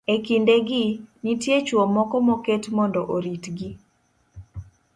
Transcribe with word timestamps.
E 0.13 0.15
kindegi, 0.25 0.85
nitie 1.23 1.57
chwo 1.67 1.83
moko 1.95 2.15
moket 2.27 2.63
mondo 2.75 3.01
oritgi. 3.15 3.69